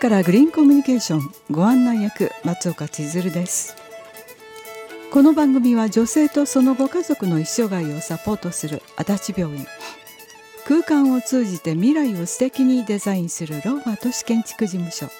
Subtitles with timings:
[0.00, 1.30] からグリーンコミュニケーション。
[1.50, 3.76] ご案内役松岡千鶴です。
[5.12, 9.66] この番組は女性とそのご家族の一生涯をサポートする足立病院。
[10.66, 15.10] 空間を通じて未来を素敵にデザインするローマ都市建築事務所。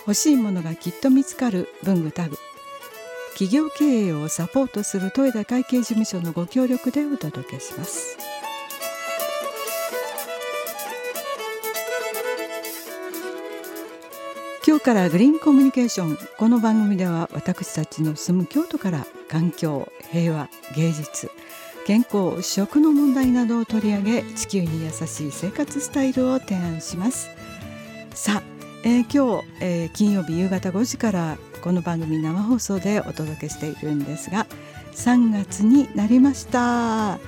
[0.00, 2.36] 欲しいものがきっと見つかる文具タグ。
[3.38, 8.18] 企業経営をサポートする豊田会計事務所のご協力でお届けします。
[14.68, 16.18] 今日からグリーンコミュニケーション。
[16.36, 21.30] この番組では私たちの住む京都から環境平和芸術
[21.86, 27.30] 健康食の問題などを取り上げ地球に優しい生活スタイルを提案します。
[28.10, 28.42] さあ、
[28.84, 34.46] えー、今日、えー、金曜日夕方5時からこの番組生放送でお届けしているんですが
[34.92, 36.60] 3月になりました。
[36.60, 37.18] は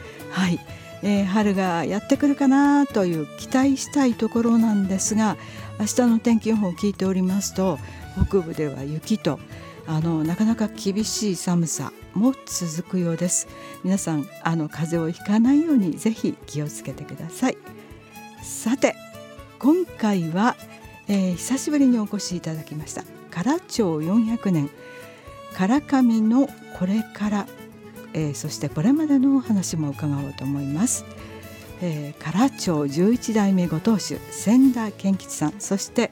[0.51, 0.61] い、
[1.03, 5.39] えー、春がやってくるかなという期待したいところなんですが
[5.81, 7.79] 明日の天気予報を聞いておりますと
[8.27, 9.41] 北部では雪と
[9.87, 13.49] あのなかなか厳しい寒さも続くようです
[13.83, 17.57] 皆さんあの風邪をひかないようにぜひ気をつけてください
[18.43, 18.95] さて
[19.59, 20.55] 今回は、
[21.09, 24.69] えー、久しぶりにお越しいただきました唐町400年
[25.57, 26.47] 唐上の
[26.79, 27.47] これから、
[28.13, 31.05] えー、そしてこれまでのお話も伺おうと思います。
[31.83, 36.11] えー、唐町十一代目ご当主千田健吉さんそして、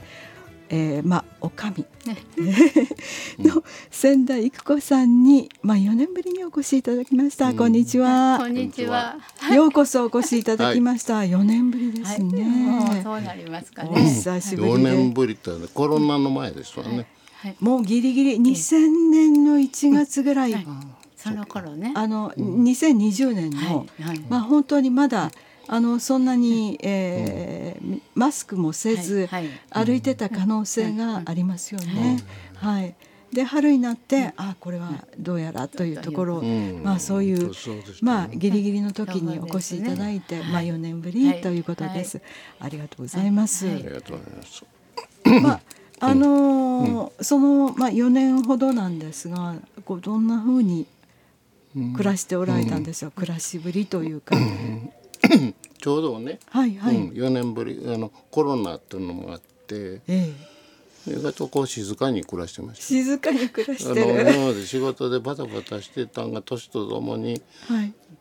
[0.70, 1.84] えー、まあおかみ、
[3.38, 8.38] の千田育子さんにまあ4年ぶりにお越しいただきました、うん、こんにちは。
[8.38, 9.18] こんにちは。
[9.54, 12.42] ようこそお越しいただきました、はい、4年ぶりですね、
[12.80, 14.02] はい、そうなりますかね。
[14.04, 20.66] 久しぶり4年ぶりってコロナの前ですわね、はい、もうギリギリ2000年の1月ぐらい、
[21.14, 21.92] その頃ね。
[21.94, 23.86] あの、うん、2020年の、
[24.30, 25.30] まあ本当にまだ、
[25.70, 29.28] あのそんなに、えー、マスクもせず、
[29.70, 32.22] 歩いてた可能性がありますよね。
[32.54, 32.94] はい、
[33.32, 36.42] で春になって、あこれはどうやらというところ、
[36.82, 37.52] まあそういう、
[38.00, 42.22] まあギリギリの時にお越しいただいて、まあ4年ぶりということです。
[42.58, 43.68] ありがとうございます。
[43.68, 44.64] ありがとうございます。
[45.42, 45.60] まあ
[46.00, 50.86] あのそのまあ4年ほどなんですが、こうどんなふうに
[51.74, 54.34] 暮らしておられたんでしょう、暮らしぶりというか。
[55.78, 56.96] ちょうどね、はいはい。
[56.96, 60.34] うん、4年ぶりあのコロナっていうのもあって、え
[61.06, 62.84] え、意外とこう静かに暮らしてました。
[62.84, 64.20] 静かに暮らしてる。
[64.20, 67.40] あの今まで仕事でバタバタしてたんが年とともに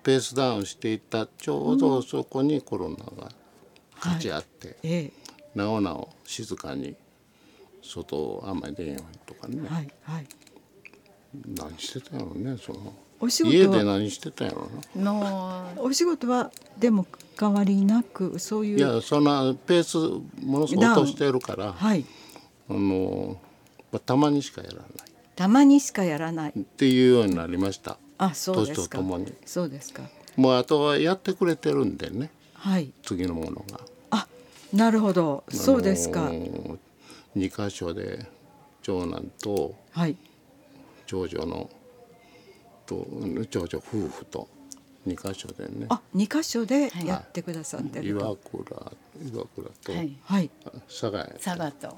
[0.04, 1.28] ペースダウンしていった。
[1.28, 3.32] ちょうどそこにコロナが
[3.98, 4.78] 勝ち合って、はい。
[4.84, 5.12] ええ、
[5.56, 6.96] なおなお静かに
[7.82, 10.28] 外をあんまり出んようにとかね、はいはい、
[11.48, 12.94] 何してたのねその。
[13.20, 13.56] お仕事。
[13.56, 15.12] 家で何してたんやろな。
[15.12, 17.06] のお仕事はでも
[17.40, 18.78] 変わりなくそういう。
[18.78, 19.98] いやそんなペース
[20.46, 22.06] ものすごく落としてるからはい
[22.70, 23.38] あの
[24.06, 24.88] たまにしかやらない。
[25.36, 26.54] たまにしかやらない。
[26.58, 27.98] っていうようになりました。
[28.18, 29.00] あそうですか。
[29.46, 30.04] そうですか。
[30.36, 32.32] もうあとはやってくれてるんでね。
[32.54, 32.92] はい。
[33.04, 33.80] 次のものが。
[34.12, 34.28] あ
[34.74, 35.44] なるほど。
[35.50, 36.32] そうですか。
[37.36, 38.26] 二箇所で
[38.82, 39.76] 長男と
[41.06, 41.70] 長女の
[42.88, 43.06] と
[43.50, 44.48] 長女夫婦と
[45.06, 45.86] 二箇所でね。
[45.90, 48.92] あ二箇所でやってくださってる岩倉
[49.32, 49.92] 岩倉と、
[50.24, 50.50] はい、
[50.88, 51.98] 佐賀佐賀と。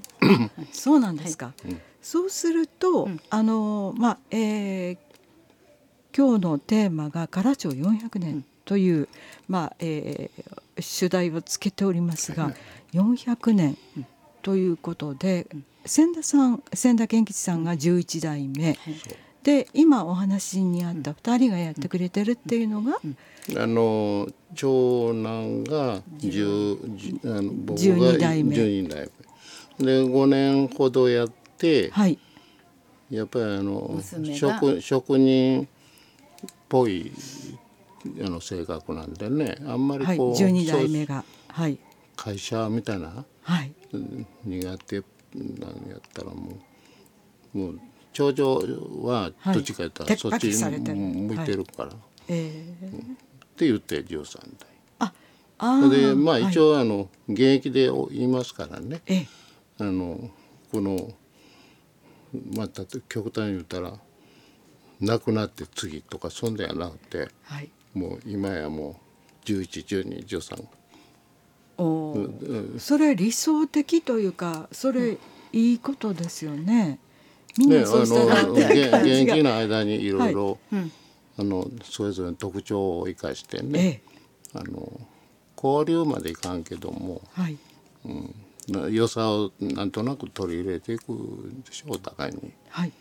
[0.71, 4.97] そうなんですか、はい、そうすると、うん、あのまあえー、
[6.15, 9.07] 今日のテーマが唐町400年という、うん、
[9.47, 12.53] まあえー、主題をつけておりますが、
[12.93, 13.77] うん、400年
[14.41, 15.47] ということで、
[15.85, 18.67] 千田さん千田健吉さんが11代目。
[18.67, 18.77] はい
[19.43, 22.99] で今お話にあった2人がやってくれてるっていうのが、
[23.57, 28.55] あの長男が10あの僕が12代目。
[28.55, 29.09] 12代
[29.79, 29.85] 目。
[29.85, 32.19] で5年ほどやって、はい、
[33.09, 33.99] やっぱりあの
[34.35, 35.67] 職職人っ
[36.67, 37.11] ぽい
[38.21, 41.79] あの性格なんでねあんまりこう、はい、12代目が、はい、
[42.15, 43.73] 会社みたいな、はい、
[44.43, 44.95] 苦手
[45.33, 46.59] なんやったらも
[47.55, 47.79] うもう
[48.13, 48.55] 長女
[49.03, 51.91] はどっちか言ったら、そっちに向いてるから、
[52.27, 54.69] えって言って13代。
[55.61, 59.01] あでまあ一応あの現役で言いますからね、
[59.77, 60.29] あの
[60.71, 61.11] この
[62.55, 63.99] また極端に言ったら
[65.01, 69.01] 亡くなって次とかそんでやなくて、はい、もう今やも
[69.43, 70.65] う111213
[71.77, 75.17] お、うん、それ理想的というかそれ
[75.51, 76.99] いいことですよね。
[77.59, 80.57] みんなそうしたな現役の間にいろいろ
[81.37, 84.99] あのそれぞれの特徴を生かしてね、ええ、あの
[85.61, 87.57] 交流までいかんけども、はい。
[88.05, 91.03] うん、良さをなんとなく取り入れていく
[91.65, 92.53] でしょうお互いに。
[92.69, 92.91] はい、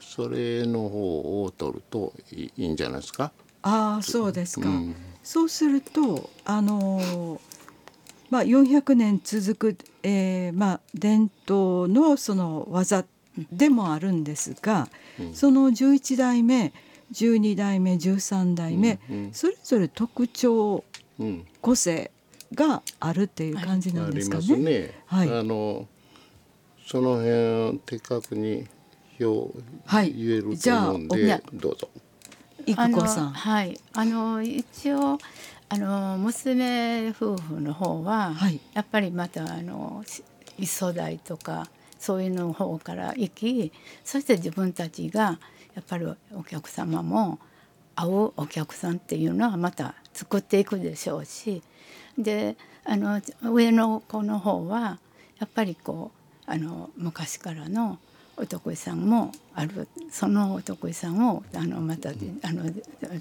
[0.00, 3.32] それの方を取るといいんじゃないですか？
[3.62, 4.68] ああそうですか。
[4.68, 4.94] うん、
[5.24, 7.40] そうするとあの
[8.30, 13.04] まあ400年続く、えー、まあ伝統のその技
[13.52, 14.88] でもあるんですが、
[15.18, 16.72] うん、その11代目
[17.12, 20.84] 12代目13代目、うんうん、それぞれ特徴、
[21.18, 22.10] うん、個性
[22.54, 24.56] があるっていう感じなんですかね。
[24.56, 25.02] ね。
[25.06, 25.86] はい、あの
[26.86, 28.66] その辺的確に
[29.20, 31.88] 表、はい、言えると思うんで、どうぞ。
[32.66, 33.30] 育子さん。
[33.30, 35.18] はい、あの一応
[35.68, 40.04] あの娘夫婦の方は、はい、やっぱりまたあの
[40.58, 41.68] 磯代とか
[41.98, 43.72] そういうの方から行き
[44.04, 45.38] そして自分たちが
[45.74, 47.38] やっぱりお客様も
[47.94, 51.62] 会うお客さんっていうのはまた作っていくでしょうし
[52.18, 54.98] であの上の子の方は
[55.38, 57.98] やっぱりこうあの昔からの
[58.36, 62.12] お得意さんもあるそのお得意さんをあのまたあ
[62.52, 62.70] の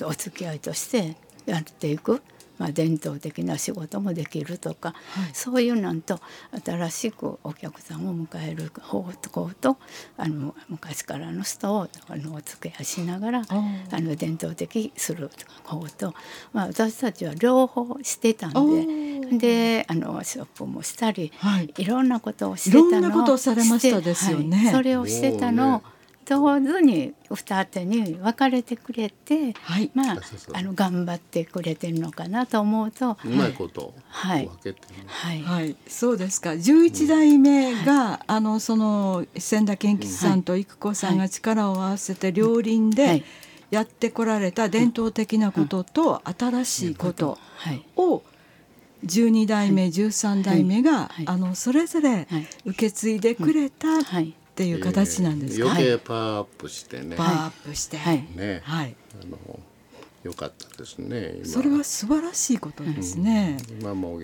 [0.07, 2.21] お付き合いとしてやっていく。
[2.57, 6.19] まあ、伝統的な仕事もできるとか、はい、そういうなんと
[6.63, 9.77] 新しくお客さんを迎える方向と
[10.17, 15.29] あの昔からの人をあのお付き合いしながらあの伝統的する
[15.63, 16.13] 方と、
[16.53, 22.89] まあ、私たちは両方してたんでであのショップもしたり、はい、いろんなことをしてたの。
[22.89, 24.57] いろんなことをされましたですよね。
[24.57, 25.94] はい、それをしてたのを
[26.25, 30.17] 上手に二手に分かれてくれて、はい、まあ
[30.53, 34.49] あの頑張ってくれてるのかなと思うとうまいことはい。
[35.05, 36.57] はい、はい、そうですか。
[36.57, 43.23] 十一代目が、うん、あのその千田健吉さんと育子さんが力を合わせて両輪で
[43.69, 47.37] やってこられた伝統的なことと新しいこと
[47.95, 48.23] を
[49.03, 52.27] 12代目13代目が、あのそれぞれ
[52.65, 53.87] 受け継いでくれた、
[54.55, 57.17] っていう形なんですか、余計パワーアップしてね。
[57.17, 57.97] パワーアップして。
[57.97, 59.59] ね、はい、あの
[60.23, 64.19] 良かったですねそれは素晴らしいことですね、うん、今も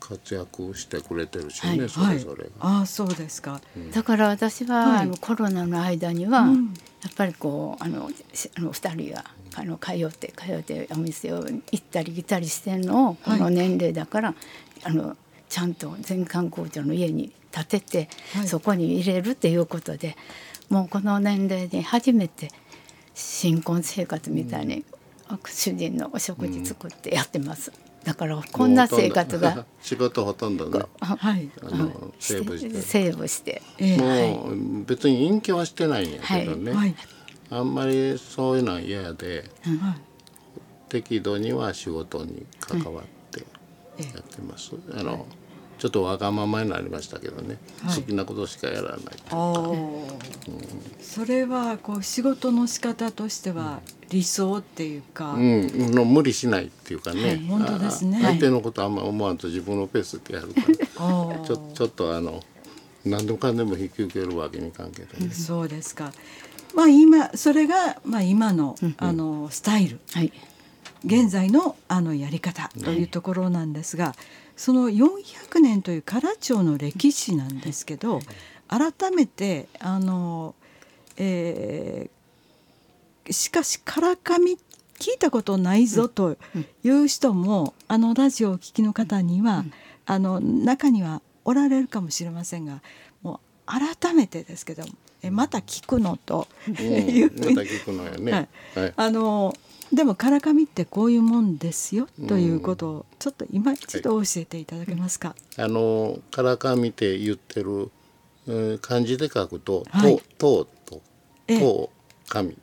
[0.00, 9.24] 活躍してくれてるしね、はい、それぞれが、ああそうですか、うん、だから私は、あのコロナの間には、やっぱりこうあのあの2人が
[9.54, 14.34] あの通って通ってお店を行ったり来たりしてんのをこの年齢だから、
[14.84, 15.16] あの
[15.48, 20.16] ちゃんと全館工場の家に建てて、はい、そこに入れるっていうことで
[20.68, 22.50] もうこの年齢に初めて
[23.14, 24.84] 新婚生活みたいに、
[25.30, 27.72] うん、主人のお食事作ってやってます。
[28.04, 32.80] だからこんな生活が 仕事ほとんどね、はい、あのセーブして。
[32.80, 33.60] セーブして、
[33.98, 36.94] もう別に隠居はしてないんやけどね、はい、
[37.50, 39.50] あんまりそういうのは嫌で、
[40.88, 43.40] 適度には仕事に関わって
[44.02, 44.72] やってます。
[44.94, 45.26] あの
[45.78, 48.98] ちょっとわがままになりましたけどね、はい、好きなことしかやらない
[49.30, 50.04] うん、
[51.00, 53.80] それはこう仕事の仕方としては
[54.10, 58.20] 理想っていうか、うん、の無理しないっていうかね、はい、本当ですね。
[58.22, 60.66] 相手のことあんま思わんと自分のペースでやるから。
[61.46, 62.42] ちょちょっとあの
[63.04, 66.12] 何でもかんでも引き受けるわけに関係ない、ね、そうですか。
[66.74, 70.32] まあ今それがまあ今の、うん、あのスタイル、はい、
[71.04, 74.14] 現在のあのやり方というところなんですが、はい
[74.58, 78.20] その400年という唐町の歴史なんですけど
[78.66, 80.56] 改めてあの、
[81.16, 84.58] えー、しかし唐紙
[84.98, 86.36] 聞いたことないぞと
[86.82, 89.64] いう人も、あのラジオをお聞きの方には、
[90.06, 92.82] あの中にはおられるかもしれませんが
[93.22, 94.82] もう改めてですけど
[95.22, 99.54] えまた聞くのというふうに、また聞くのよね、はい、あの
[99.92, 105.28] でも唐紙ってこういうもんですよということをちょっと今一度教えていただけますか？
[105.28, 107.90] はい、あの唐紙って言ってる、
[108.46, 111.00] えー、漢字で書くと「はい、と」と
[111.46, 111.90] 「と」
[112.28, 112.56] 紙で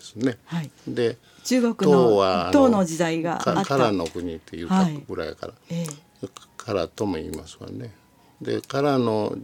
[0.00, 0.38] すね。
[0.46, 3.64] はい、で中国の唐の時代があった。
[3.64, 5.86] 唐の国って言ったぐらいから、はいえ。
[6.56, 7.94] 唐とも言いますわね。
[8.40, 9.36] で唐の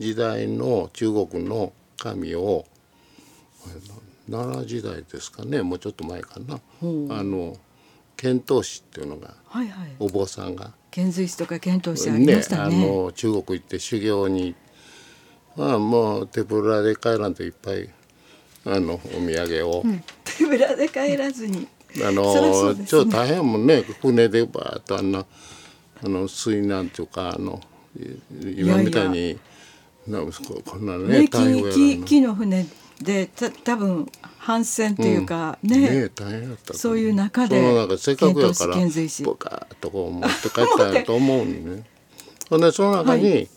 [0.00, 2.64] 時代の中国の紙を
[4.30, 7.56] 奈良時代ですかねもうちょっと前かな、あの
[8.16, 10.72] 遣唐使っていうのが、はいはい、お坊さんが。
[10.90, 14.54] 遣隋使とか遣唐使ありましたね、ね、あの中国行って修行に
[15.56, 17.90] まあもう手ぶらで帰らんといっぱい
[18.64, 21.66] あのお土産を、うん、手ぶらで帰らずに。
[22.04, 23.82] あの、ね、ちょっと大変もんね。
[24.00, 25.24] 船でバーッとあんな
[26.02, 27.60] あの水難というかあの
[28.40, 29.38] 今みたいに
[30.06, 32.66] なんこんなね木木の船
[33.02, 35.78] でた多分反戦というか、うん、ね。
[35.78, 41.84] ね大変だったそういう中でそのなんかせっかくやからボカーッとこう持って帰ったと思うにね。
[42.50, 43.48] ほんでその中に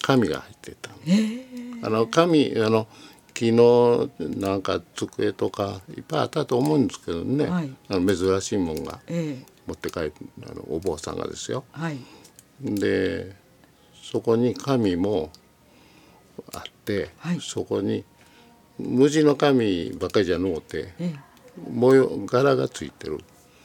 [0.00, 1.44] 紙が入ってた、はい、
[1.82, 2.88] あの紙あの
[3.28, 9.00] 昨日なんか机とかいっぱいあったと思うんですけどね、はい、あの珍しいもんが
[9.66, 11.64] 持って帰ってあのお坊さんがですよ。
[11.72, 11.98] はい、
[12.62, 13.34] で
[14.02, 15.30] そこに紙も
[16.54, 18.04] あって、はい、そこに
[18.82, 21.14] 無地の紙ばっかりじゃのうて、ええ、
[21.70, 23.20] 模様柄がついてる。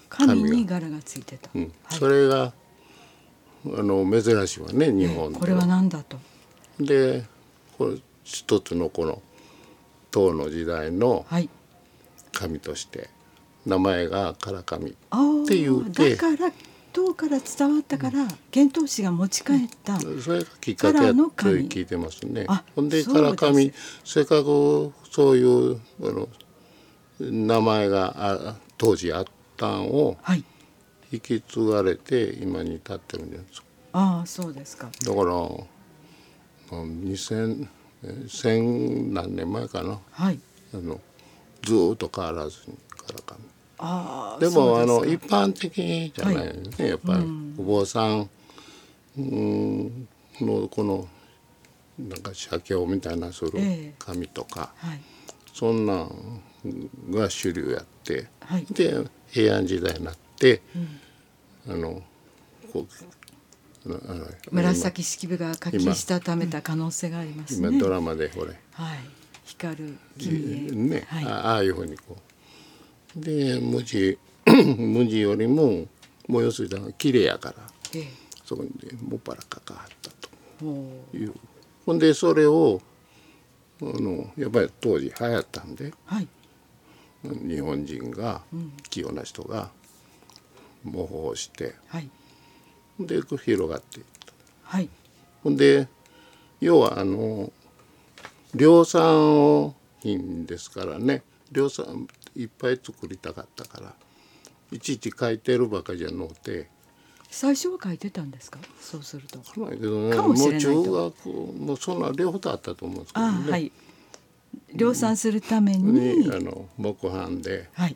[0.09, 1.71] 紙に柄がついてた、うん。
[1.89, 2.53] それが
[3.65, 6.17] あの珍しいわね日本で、これは何だと？
[6.79, 7.25] で
[7.77, 9.21] これ一つのこの
[10.12, 11.25] 唐の時代の
[12.31, 13.09] 紙として
[13.65, 14.93] 名前が唐紙っ
[15.47, 16.51] ていうて、だから
[16.97, 22.47] 唐から伝わったから遣唐使が持ち帰った、それがきっかけやと聞いてますね。
[22.75, 23.71] ほんで唐紙
[24.03, 26.27] せっかくそういうあの
[27.19, 29.25] 名前があ当時あっ
[29.57, 30.17] たんを
[31.11, 33.67] 引き継がれて今に至ってるんじゃないですか。
[33.93, 34.87] ああそうですか。
[34.87, 35.23] だから
[36.71, 37.67] 2000
[38.27, 40.39] 千何年前かな、はい、
[40.73, 40.99] あの
[41.61, 43.56] ずっと変わらずにからかあ
[44.39, 47.24] でもあの一般的じゃないよね、はい、やっぱり、
[47.60, 48.29] お坊さん
[49.15, 51.07] のこの
[52.00, 53.51] なんか写経みたいなする
[54.00, 55.01] 紙とか、えーはい、
[55.53, 56.10] そんなん
[57.12, 58.96] が主流やって、はい、で
[59.27, 60.62] 平安時代になって、
[61.67, 62.01] うん、あの
[62.74, 62.88] こう
[64.51, 67.69] 紫式部が書きしたためた可能性がありますね。
[67.69, 68.60] 今ドラマでこれ。
[68.74, 68.98] はい。
[69.46, 70.72] 光る君へ。
[70.72, 72.26] ね、はい、ああいうふうにこう。
[73.17, 74.17] で無地
[74.77, 75.86] 無地よりも
[76.27, 77.55] もう要するに綺麗やから、
[77.95, 78.07] ええ、
[78.45, 78.69] そこに
[79.01, 81.17] もっぱらかかったと。
[81.17, 81.33] いう。
[81.86, 82.81] ほんでそれを
[83.81, 86.27] あのやっぱり当時流行ったんで、はい、
[87.24, 88.41] 日本人が、
[88.89, 89.69] 器用な人が
[90.83, 91.75] 模倣して。
[91.88, 92.09] はい。
[93.00, 94.33] で広がっていった。
[94.63, 94.89] はい、
[95.43, 95.88] ほんで
[96.59, 97.51] 要はあの
[98.55, 101.24] 量産品ですからね。
[101.51, 102.07] 量産
[102.38, 103.94] いっぱい作りたかったから
[104.72, 106.70] いちいち書いてるばかりじゃのうて
[107.29, 108.60] 最初は書いてたんですか？
[108.79, 109.39] そうすると。
[109.39, 113.51] かないけどねもう中学もうそんな両方あったと思うんですけどね。
[113.51, 113.72] はい。
[114.74, 117.96] 量産するために、うん、あの木版で、はい、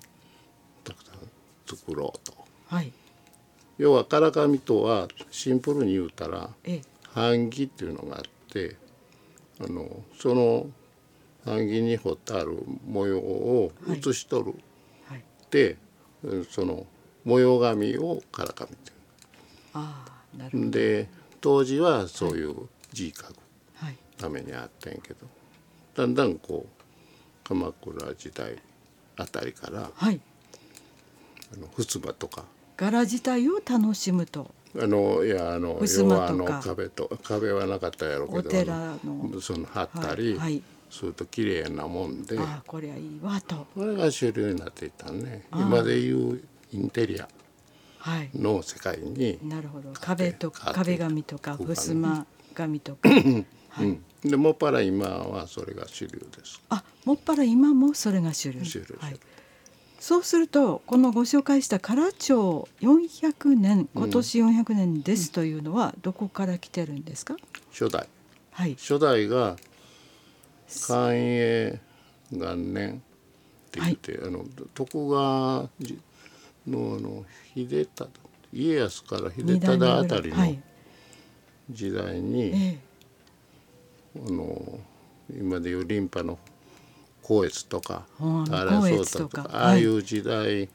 [0.84, 2.34] たくさん作ろうと。
[2.68, 2.92] はい。
[3.78, 6.50] 要は唐紙とはシンプルに言うたら
[7.16, 8.76] 版木っていうのがあって
[9.62, 10.68] あのその
[11.46, 14.54] 版木に彫ってある模様を写し取る、
[15.08, 15.78] はい、で
[16.50, 16.86] その
[17.24, 18.98] 模様紙を唐紙っていう。
[19.74, 20.06] あ
[20.38, 22.56] なるで当時はそういう
[22.94, 23.34] 字書く
[24.18, 25.26] ためにあったんやけど、
[25.96, 28.58] だんだんこう鎌倉時代
[29.18, 30.22] あたりから、はい、
[31.54, 32.46] あの襖とか。
[32.78, 34.52] 柄自体を楽しむと。
[34.80, 39.42] あのいやあの要はあの壁と壁はなかったやろうけどお寺の。
[39.42, 43.68] その貼ったり、はい、すると綺麗なもんであこれはいいわと。
[43.74, 45.46] これが主流になっていったね。
[45.54, 46.42] 今でいう
[46.74, 47.28] インテリア。
[48.34, 49.92] の世界に、なるほど。
[49.94, 56.60] 壁と壁紙とか襖紙とか、はい、でもっぱら今はそれが主流です。
[56.70, 58.66] あもっぱら今もそれが主流。
[58.66, 59.20] 主流、はい。
[60.00, 67.36] そうするとこのご紹介した唐町400年今年400年ですというのはどこから来てるんですか、
[67.72, 68.08] 初代、
[68.52, 69.58] はい、初代が
[70.88, 71.80] 寛永
[72.32, 75.70] 元年って言って、はい、あの徳川
[76.68, 77.26] のあの
[77.56, 78.10] 秀忠
[78.54, 80.56] 家康から秀忠あたりの
[81.70, 82.52] 時代に、はい。
[82.52, 82.80] え
[84.16, 84.80] え、あの
[85.30, 86.38] 今でいうリンパの
[87.22, 90.68] 光悦とか原壮太とかああいう時代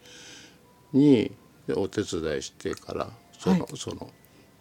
[0.93, 1.31] に
[1.75, 4.11] お手伝いしてからその、はい、その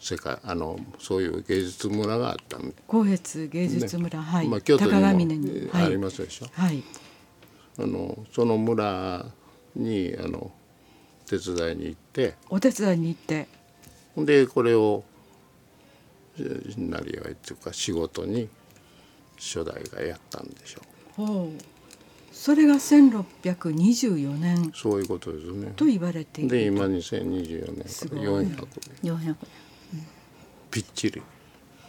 [0.06, 6.84] 世界あのそういう芸術村があった光悦芸術村、ね、はい、まあ、京都にもありますでしょ、はい、
[7.80, 9.26] あのその村
[9.76, 10.52] にあの
[11.26, 12.36] 手伝いに行って。
[12.52, 13.48] お手伝いに行って。
[14.16, 15.04] でこれを
[16.78, 18.48] なりわいっていうか仕事に
[19.38, 20.82] 初代がやったんでしょ
[21.24, 21.26] う。
[21.26, 21.62] ほう。
[22.32, 24.72] それが1624年。
[24.76, 25.74] そういうことですね。
[25.76, 26.50] と言われている。
[26.52, 28.16] で今2024年か。
[28.16, 28.44] ら400
[29.02, 29.38] 年400年、
[30.72, 31.22] ぴっちり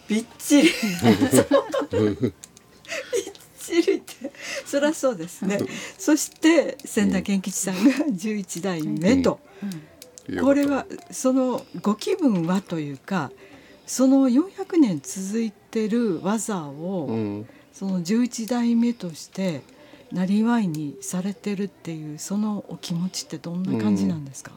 [0.08, 0.72] びっちりびっ
[3.58, 4.32] ちりって
[4.64, 5.58] そりゃそうですね。
[5.98, 9.40] そして千田健吉さんが11代目と、
[10.28, 10.36] うん。
[10.36, 13.30] うん、これはそのご気分はというか
[13.86, 19.62] その400年続いてる技を、うん、その11代目として
[20.12, 24.52] なりわいにされてるっていうそのお気持ちってどんな感じなんですか、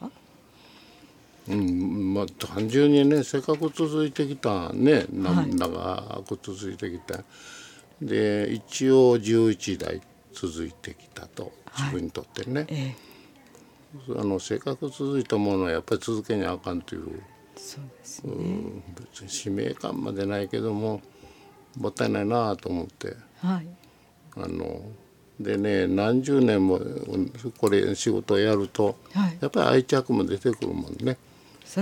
[1.48, 7.24] うんまあ単純にねせっかく続いてきたね、はい、長く続いてきた
[8.00, 10.00] で一応11代
[10.32, 12.96] 続いてきたと自分にとってね、はいえ
[14.08, 17.22] え、あのせっかく続いたものはやっぱり続けにあかんという。
[17.56, 21.02] そうですね、うん、別に使命感までないけども
[21.76, 23.66] もったいないなと思って、はい、
[24.36, 24.82] あの
[25.38, 26.80] でね何十年も
[27.58, 31.18] これ仕事をやると、はい、やっぱり愛着も出てくるもんね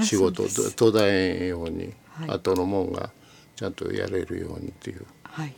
[0.02, 3.10] 仕事途絶えんように、はい、後のもんが
[3.56, 5.54] ちゃんとやれるようにっていう、はい、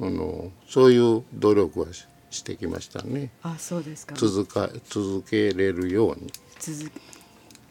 [0.00, 1.86] あのそういう努力は
[2.30, 3.30] してきましたね。
[3.42, 4.14] あそうですか。
[4.16, 6.32] 続か続けれるように。
[6.58, 6.90] 続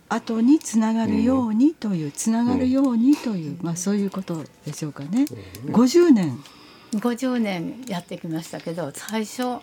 [0.10, 5.26] 後につながるようにという、うん、つながるようにという、うん、まあそういうことでしょうかね。
[5.66, 6.40] うん、50年。
[7.00, 9.60] 50年やってきましたけど最初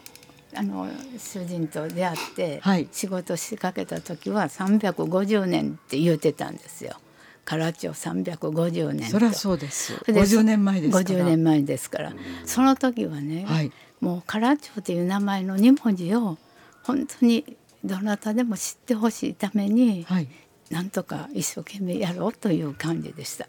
[0.54, 0.88] あの
[1.18, 6.96] 主人と出会って仕事しかけた時は350年って言うてたんですよ。
[7.44, 9.94] 唐町350年そりゃそうです。
[10.06, 11.04] 50年前ですから。
[11.04, 12.12] 50年前ですから、
[12.44, 16.38] その時はね、はい、もう唐町という名前の2文字を
[16.82, 20.28] 本当にどなたでも知ってほしいために、はい、
[20.70, 23.48] なんとか一生懸命やろうという感じでした。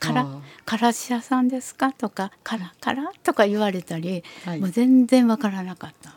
[0.00, 0.26] から
[0.64, 1.92] からし屋さんですか？
[1.92, 3.12] とかからから？
[3.22, 6.14] とか言われたり、はい、もう全然わからなかった。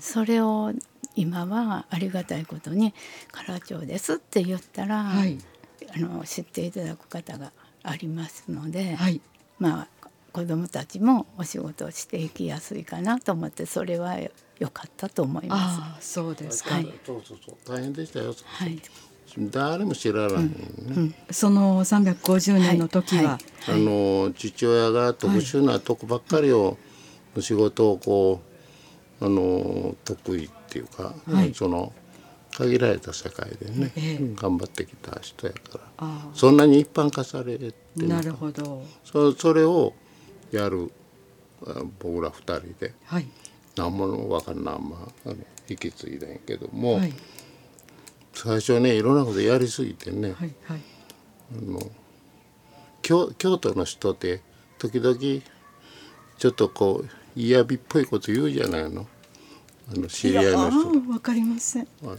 [0.00, 0.72] それを
[1.16, 2.94] 今はありがたいことに
[3.32, 5.38] 「唐町です」って言ったら、はい、
[5.94, 7.52] あの知っていただく方が
[7.82, 9.20] ありますので、はい、
[9.58, 14.16] まあ子どもたちもお仕事をしていきやすいかなと思ってそれは
[14.58, 16.12] 良かったと思います。
[16.12, 17.56] そうですか、はい、そうそうそう。
[17.66, 18.34] 大変でしたよ。
[18.44, 18.80] はい
[19.38, 20.50] 誰も知らない、ね
[20.88, 23.38] うん、その350年の時は、は
[23.68, 23.72] い。
[23.72, 26.78] はい、あの父親が特殊なとこばっかりを、
[27.34, 28.40] の仕事をこ
[29.20, 31.14] うあの得意っていうか、
[31.54, 31.92] その
[32.56, 38.82] 限られた世界でね、えー、頑張ってきた人やからそんなに一般化されてなるほど。
[39.04, 39.92] そそれを
[40.50, 40.90] やる
[41.98, 43.26] 僕ら二人で、はい、
[43.76, 45.30] 何も分かんないまあ
[45.68, 46.94] 引き継いだんやけども。
[46.94, 47.12] はい
[48.36, 50.80] 最初ねいろんなことやりすぎてね、はいはい、
[51.58, 51.80] あの
[53.00, 54.42] 京京都の人って
[54.78, 55.16] 時々
[56.36, 59.06] ちょっとこう嫌味っぽいこと言うじゃないの？
[59.90, 61.12] あの知り合いの人。
[61.12, 61.82] わかりません。
[61.82, 62.16] あそう？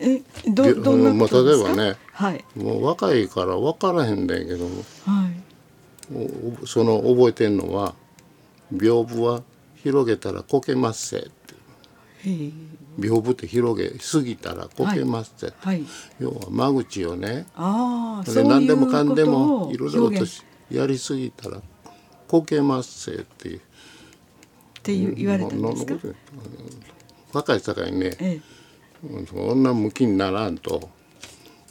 [0.00, 1.68] え、どどんなことですか？
[1.68, 7.94] 例えばね、はい、もう若いから分からへんだけども、はい、その覚えてんのは
[8.74, 9.42] 屏風は
[9.76, 11.54] 広げたらこけますせって。
[12.98, 15.84] 屏風って広げすぎたらこけますって、はい、
[16.18, 20.24] 要は間口をねあで何でもかんでもいろいろと
[20.70, 21.60] やりすぎたら
[22.28, 23.54] こけますって。
[23.56, 23.60] っ
[24.82, 25.94] て言われたんですか？
[27.32, 30.88] 若い盛りにね、ええ、そんな向きにならんと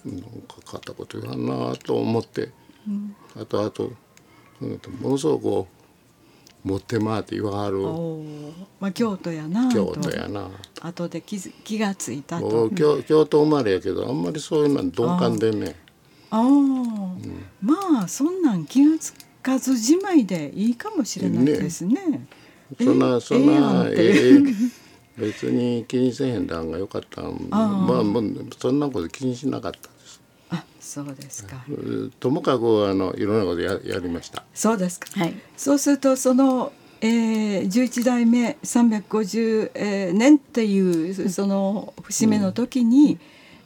[0.03, 2.51] なんか片言言わんなと思って、
[2.85, 3.93] うん、あとあと
[5.01, 5.84] ものすごくこう
[6.65, 7.77] 持って回って言わはる
[8.79, 10.49] まあ京都やな京都やな。
[10.81, 12.71] 後で気気がついたと。
[12.71, 15.75] 京京都生まれやけどあんまりそういうの鈍感でね。
[16.31, 21.93] ああ、うん、まあそんなん気がつかずじまいでいいかもしれないですね。
[22.07, 22.25] ね。
[22.81, 27.29] そんなそんなええ別に気にせへんだんがよかったま
[27.99, 29.89] あもうそんなこと気にしなかった
[30.95, 31.65] そうですか。
[32.21, 34.45] ともかくあのいろんなことややりました。
[34.53, 35.07] そうですか。
[35.19, 35.33] はい。
[35.57, 43.19] そうするとその、えー、11代目350、えー、年っていうその節目の時に、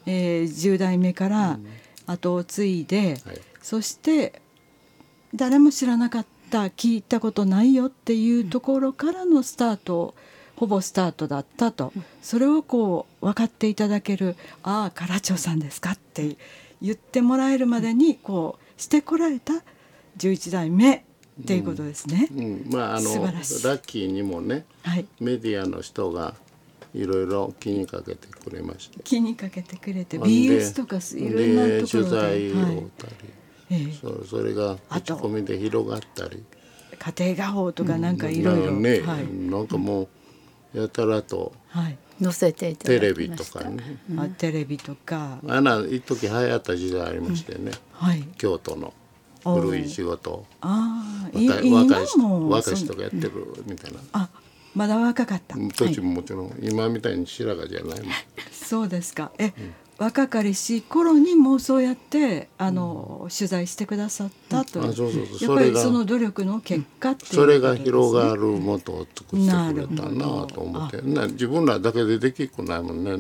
[0.08, 1.60] うん、えー、10代目から
[2.08, 4.42] 後を継いで、うんはい、そして
[5.36, 10.16] 誰も知らなかった聞いたことないよっていうところからのスタート。
[10.56, 16.36] ほぼスタートだったと、それをこう分かっていただける「ああ唐町さんですか」って
[16.82, 19.54] 言ってもらえるまでにこうしてこられた
[20.18, 21.06] 11代目
[21.42, 22.28] っていうことですね。
[22.32, 26.36] うんうん、まああのラッキーにもね、はい、メディアの人が
[26.94, 29.00] いろいろ気にかけてくれました。
[29.04, 32.90] 気にかけてくれて BS とかいろいろなところで取材をたり、はい
[33.72, 36.44] えー、そそれが口コミで広がったり。
[37.18, 38.74] 家庭画報とかなんかいろいろ。
[38.74, 40.08] ね、はい、なんかもう
[40.74, 41.54] やたらと。
[41.70, 41.98] はい。
[42.22, 45.40] 載せていたテレビとかね、あテレビとか。
[45.48, 48.94] あな一時流行った時代ありましてね、はい、京都の
[49.44, 50.46] 古い仕事。
[50.60, 51.04] あ
[51.34, 53.32] 若い若い人若い人がやってる
[53.66, 54.30] みたいな、あ
[54.76, 55.56] まだ若かった。
[55.58, 58.12] 時ももちろん、今みたいに白髪じゃないもん。
[58.52, 59.32] そうですか。
[59.38, 59.54] え、
[60.00, 64.88] 若かりし頃にもうそうやってあの、取材してくださったと、う。
[64.88, 65.58] ん、そうそうそう。
[65.58, 73.12] やっぱりその努力の結果っていう、ね、それが広がるもとを作ってくれたなと思ってな自分らだけでできっこないもんね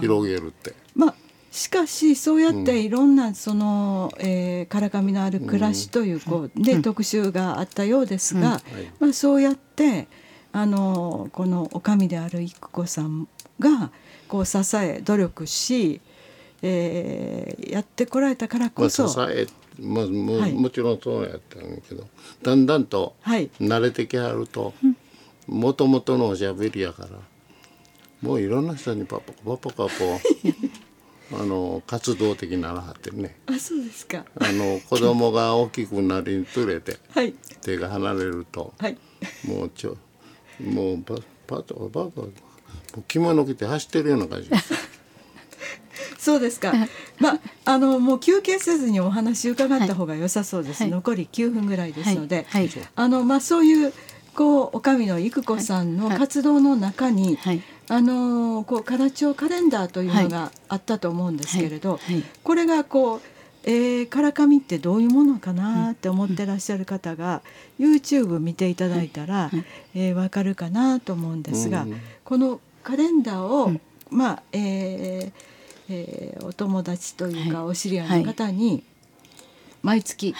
[0.00, 0.74] 広げるって。
[0.94, 1.14] まあ
[1.50, 8.60] しかしそうやっていろんなその、えー、からかみのある暮らしというこう、で特集があったようですが、
[9.00, 10.06] まあ、そうやって
[10.52, 13.26] あのこのおかみである育子さん
[13.58, 13.90] が
[14.28, 16.02] こう支え努力し、
[16.68, 19.04] えー、やってこられたからこそ。
[19.04, 19.46] まあ、支え
[19.80, 22.06] まあも,、はい、もちろんそうやったんやけど。
[22.42, 24.74] だんだんと慣れてきはると
[25.46, 27.08] もともとのおしゃべりやから
[28.22, 29.90] もういろんな人にパパパパパこ
[31.30, 33.36] うあの活動的ならはってね。
[33.46, 34.24] あそうですか。
[34.40, 38.96] あの子供が大きくなりにつれて、はい、手が離れると、はい、
[39.46, 39.96] もうちょ
[40.60, 41.14] もうパ
[41.46, 42.28] パとパパ
[43.08, 44.50] 着物着て走ってるような感じ
[46.26, 46.72] そうですか。
[47.20, 50.82] まああのもう休憩せずにお話伺った方が良さそうです。
[50.82, 52.66] はい、残り9分ぐらいですので、はい。
[52.66, 53.92] はい、あのまあそういう
[54.34, 57.38] こうおかみの育子さんの活動の中に、
[57.88, 62.00] あのこう唐町カレンダーというのがあったと思うんですけれど、
[62.42, 63.20] これがこう。
[63.68, 67.42] えー、からかみってどういうものかなって思ってらっしゃる方が、
[67.80, 69.50] YouTube 見ていただいたら、
[69.92, 71.84] えー、分かるかなと思うんですが、
[72.22, 73.72] このカレンダーを、
[74.08, 75.55] まあえー
[75.88, 78.82] えー、お友達というか、お知り合いの方に
[79.82, 80.34] 毎月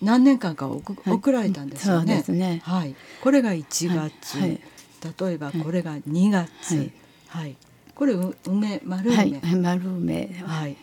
[0.00, 2.24] 何年間か送られたんですよね。
[2.28, 2.62] ね。
[2.64, 6.90] はい、これが1月、例えばこれが2月、
[7.28, 7.56] はい。
[7.94, 8.14] これ
[8.46, 10.42] 梅丸梅、丸梅。
[10.46, 10.76] はい、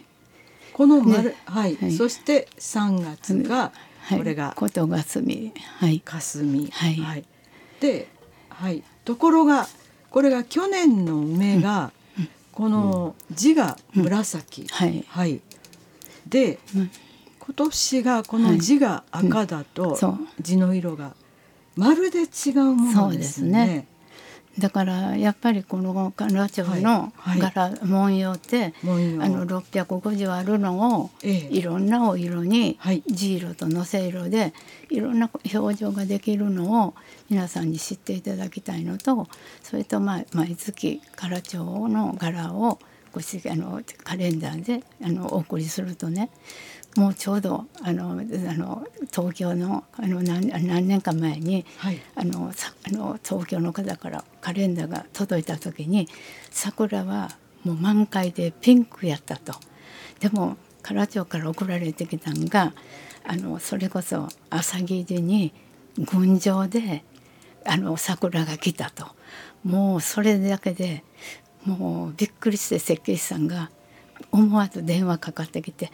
[0.73, 3.71] この丸、はい、そして3月が、
[4.09, 7.25] これがことがすみ、はい、かすみ、はい、
[7.79, 8.07] で、
[8.49, 9.67] はい、ところが
[10.11, 11.91] これが去年の梅が、
[12.51, 15.41] この字が紫、はい、はい、
[16.27, 19.97] で、今年がこの字が赤だと、
[20.41, 21.15] 字の色が
[21.75, 23.87] まるで違うものですね。
[24.59, 28.85] だからやっぱりこのカラチョの柄、文様ってあ
[29.29, 34.53] の650あるのを、いろんなお色に地色とのせ色で
[34.89, 36.95] いろんな表情ができるのを
[37.29, 39.27] 皆さんに知っていただきたいのと
[39.61, 42.79] それと、まあ、毎月カラチョの柄を
[43.11, 46.29] ごあのカレンダーであのお送りするとね
[46.95, 56.07] もうちょうどあのあの東京のあの何何年か前に、はい、あのあの東京の方からカレンダーが届いた時に
[56.49, 57.29] 桜は
[57.63, 59.53] もう満開でピンクやったと。
[60.19, 62.73] でも唐町から送られてきたんが
[63.23, 65.53] あのそれこそ朝霧に
[65.97, 67.03] 群青で
[67.65, 69.05] あの桜が来たと
[69.63, 71.03] もうそれだけで
[71.67, 73.69] もうびっくりして設計士さんが
[74.31, 75.91] 思わず電話かかってきて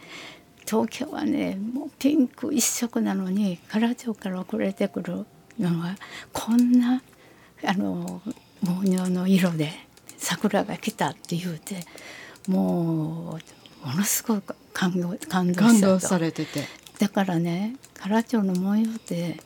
[0.66, 5.26] 東京はねもうピンク一色なのに唐町から送られてくる
[5.58, 5.96] のは
[6.32, 7.02] こんな
[7.64, 8.22] あの
[8.62, 9.72] 文様の色で
[10.16, 11.80] 桜が来たって言うて
[12.48, 13.38] も
[13.84, 16.84] うものすごく感動感動感動されてて。
[16.98, 19.40] だからね唐町の文様って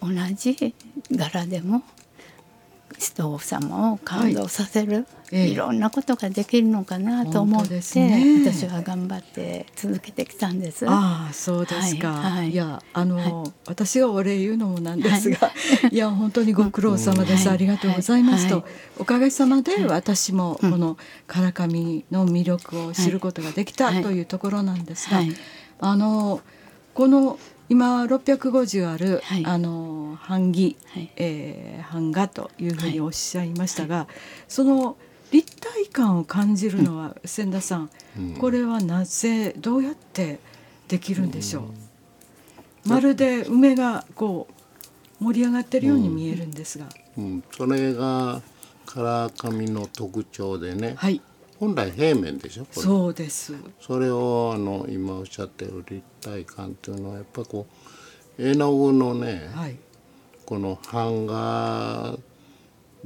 [0.00, 0.74] 同じ
[1.10, 1.82] 柄でも
[2.98, 5.06] 人様を感動させる、はい。
[5.34, 10.86] ええ、いろんなことができるのかなと思って、ね、私は頑張って続けてきたんです。
[10.86, 12.12] ああそうですか。
[12.12, 15.50] はいはい、いやあの、はい、私がお礼言うのもなんですが、
[15.90, 18.64] い、や本当にご苦労様です、ありがとうございますと、
[18.98, 25.20] おかげさまで私もこの唐紙の魅力を知ることができたというところなんですが、
[25.80, 26.42] あの
[26.92, 27.38] この
[27.72, 34.06] 今650ある、はい、あの版木、はい、えー、版画というふうにおっしゃいましたが、はい、
[34.46, 34.98] その
[35.30, 40.38] 立体感を感じるのは、うん、千田さん、うん、これはなぜどうやって
[40.88, 41.72] できるんでしょう、うん、
[42.90, 44.48] まるで梅がこ
[45.20, 47.44] う盛り上がってるように見えるんですが、うん。
[47.56, 48.42] それが
[48.84, 51.22] カラー紙の特徴でね、はい、
[51.62, 53.54] 本来平面でしょそうです。
[53.80, 57.68] それをあの今おっしゃってる立体感っていうのはやっぱこ
[58.36, 59.76] う絵の具のね、はい、
[60.44, 62.18] この版画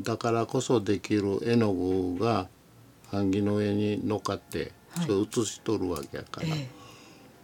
[0.01, 2.49] だからこそできる絵の具が
[3.13, 6.69] 版木の上に乗っかって、それを写し取るわけやから、え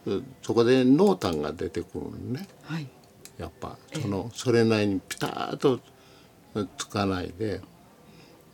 [0.06, 2.88] ー、そこで濃淡が出てくるのね、はい、
[3.36, 5.78] やっぱその、えー、それなりにピタッと
[6.78, 7.60] つかないで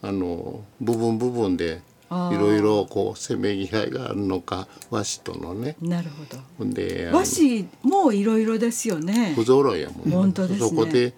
[0.02, 5.76] あの部分部分でいろいろこうせめぎ合いがあるのか和紙とのね。
[5.80, 6.24] なるほ
[6.58, 6.64] ど。
[6.72, 9.32] で和紙もいろいろですよね。
[9.34, 11.14] 不揃いやもん、ね、本当です、ね、そこで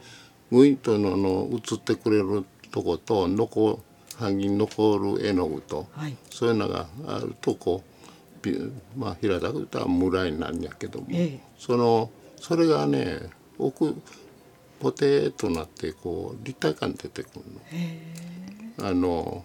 [0.50, 3.80] ウィントのの写ってくれるとこと残
[4.18, 7.82] 版に残る絵の具と、はい、そういうのがあるとこ
[8.44, 13.94] うまあ平たく言ったらムラになるんやけども、ええ、そのそれがね奥
[14.80, 17.42] ポテーとなってこう立体感出てくる
[18.78, 18.88] の。
[18.88, 19.44] あの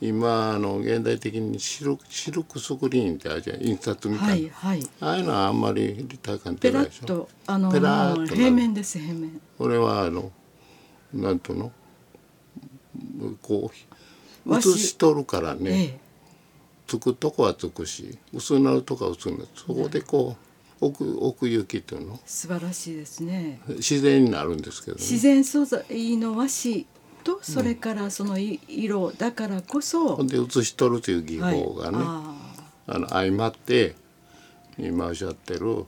[0.00, 7.06] 今あの現代的にシルシルクスクリーンってあるじゃん印刷みたいな、はいはい、ああいうのはあんまり立体感出ないでしょ。
[7.06, 9.40] ペラッとあのペラッと平面です平面。
[9.58, 10.30] 俺はあの
[11.14, 11.72] なんとの？
[13.40, 13.70] こ
[14.46, 15.98] う写しとるからね、ええ、
[16.86, 19.48] つくとこはつくし薄なるとこは薄なる。
[19.54, 20.36] そこでこ
[20.80, 22.20] う奥奥行きっていうの？
[22.26, 23.60] 素晴らしいですね。
[23.68, 26.84] 自然になるんですけど、ね、自然素材の和紙。
[26.84, 26.93] と
[27.44, 32.34] それからその色だからこそ、うん、で写しとるという技法がね、は
[32.88, 33.94] い、あの相まって
[34.78, 35.84] 今おっしゃってる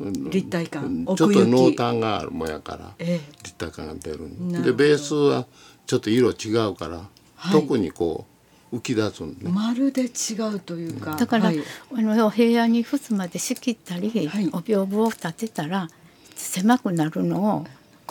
[0.00, 5.46] 立体感ちょっと濃淡があるもんやから、ええ、立体感が出るでベースは
[5.86, 8.26] ちょっと色違うから、はい、特にこ
[8.72, 9.50] う浮き出すんね。
[9.50, 11.58] まるで違うというかだから、はい、
[11.94, 15.88] あの部屋に襖で仕切ったり、はい、お屏風を立てたら
[16.34, 17.66] 狭くなるのを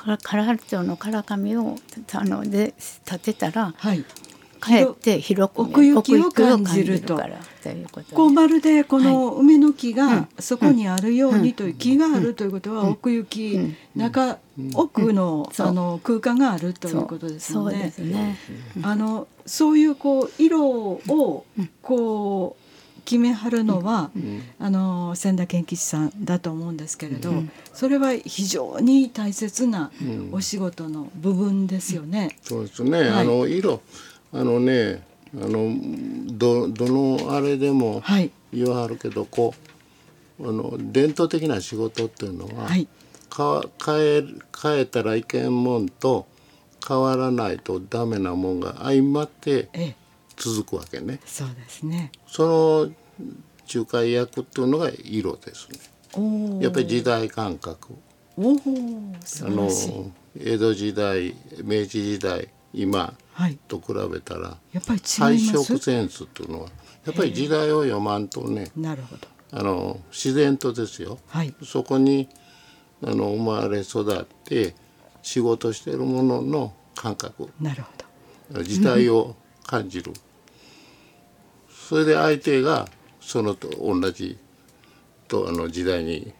[0.06, 1.78] 唐原町の唐紙を
[2.14, 2.74] あので
[3.06, 4.04] 立てたら、はい、
[4.62, 7.20] かえって広く、奥行きを感じると。
[8.14, 8.84] こうまるで。
[8.84, 13.60] この梅の木がそこにあるようにという木があるということは奥行き
[13.96, 14.38] 中
[14.74, 17.94] 奥のあの空間があるということですよね。
[18.84, 21.02] あのそういうこう色を
[21.82, 22.61] こう
[23.06, 29.92] 決めはるのは、うん、あの千田健吉さんだと思うんですけれど、うん、それは非常に大切な
[30.32, 32.38] お仕事の部分ですよね。
[32.42, 33.82] そうですね、はい、あの色。
[34.34, 35.04] あのね
[35.36, 35.76] あの
[36.38, 38.02] どどのあれでも
[38.54, 39.54] 言わはるけど、はい、こ
[40.40, 42.88] うあの伝統的な仕事っていうのは、はい、
[43.30, 44.24] か変え
[44.62, 46.28] 変えたらいけんもんと
[46.86, 49.96] 変わらないとダメなもんが相まって
[50.42, 51.20] 続くわけね。
[51.26, 52.12] そうですね。
[52.26, 52.92] その
[53.74, 56.60] 仲介役っていうのが色ですね。
[56.62, 57.94] やっぱり時代感覚。
[58.38, 59.70] おあの
[60.40, 63.14] 江戸時代明治時代今
[63.68, 66.70] と比べたら、やっぱり配色センスっていうのは
[67.06, 69.28] やっぱり時代を読まんとねなるほど。
[69.54, 72.30] あの自然とですよ、はい、そこに
[73.04, 74.74] あの生まれ育って
[75.22, 77.50] 仕事してるものの感覚。
[77.60, 77.90] なるほ
[78.54, 78.64] ど。
[78.64, 80.14] 時代を感じる、
[81.92, 82.88] それで相手が
[83.20, 84.38] そのと同じ
[85.28, 86.32] とあの時代に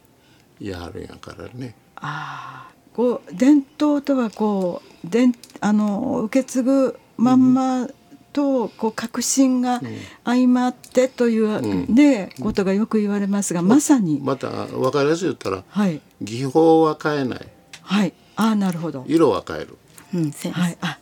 [0.58, 1.74] いやはるんやからね。
[1.96, 7.86] ああこう伝統とはこう伝あの受け継ぐまんま
[8.32, 9.82] とこう革新が
[10.24, 14.20] 相まってという、ねことがよく言われますがまさに。
[14.22, 17.46] また分かりやすい言ったら、はい、技法は変えない。
[17.82, 18.14] はい。
[18.36, 19.04] あなるほど。
[19.06, 19.76] 色は変える、
[20.14, 20.98] うん、はい、あ。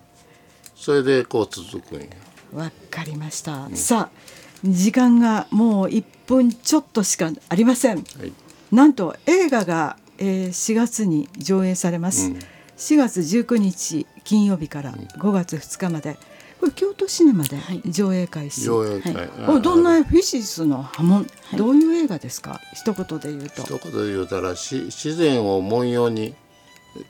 [0.74, 2.06] それでこう続くんや。
[2.52, 8.32] わかりました、うん、さあ時間がもう1分ちょっとしかありません、はい、
[8.72, 12.38] なんと映画が、えー、4月に上映されます、うん。
[12.76, 16.18] 4月19日金曜日から5月2日まで、
[16.60, 22.60] これ京都シネマで上映開始、上映会、はい、どんなフィシスの波紋、はい、どういう映画ですか？
[22.74, 23.62] 一言で言うと。
[23.62, 26.34] 一言で言うたらし自然を文様に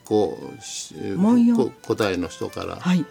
[0.05, 1.69] こう文様？
[1.85, 3.05] 古代の人から、はい、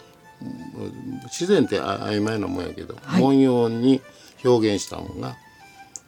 [1.25, 4.01] 自然って曖昧なもんやけど、はい、文様に
[4.45, 5.37] 表現したもんが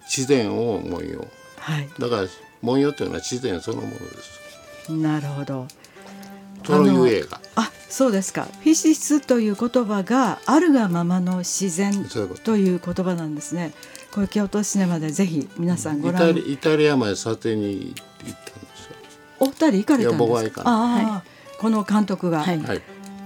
[0.05, 2.29] 自然を文様、はい、だから
[2.63, 4.93] 文様というのは自然そのものです。
[4.93, 5.67] なるほど。
[6.65, 8.45] そういう映画あそうですか。
[8.45, 12.05] フィシスという言葉があるがままの自然
[12.45, 12.57] と。
[12.57, 13.73] いう言葉なんですね。
[14.13, 16.31] これ京都シネマでぜひ皆さんご覧。
[16.31, 18.41] イタリアまで査定に行ったんで
[18.77, 18.97] すよ。
[19.41, 20.63] お二人行かれたんですか？
[20.65, 22.61] ああ、はい、この監督が、はい、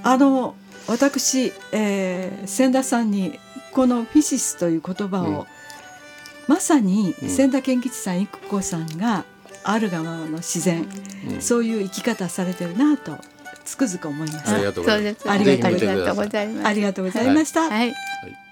[0.03, 0.55] あの
[0.87, 3.39] 私、えー、千田さんに
[3.77, 5.45] このフィシスという言葉を、うん、
[6.49, 9.27] まさに千田健吉さん育子さんが
[9.65, 10.89] あるがままの自然、
[11.29, 13.19] うん、そういう生き方されてるなと
[13.67, 14.55] つくづく思いました。
[14.55, 15.31] ありがとうございます。
[15.31, 16.69] ありがとうございました。
[16.69, 17.61] ありがとうございました。
[17.61, 17.71] はい。
[17.71, 18.46] はい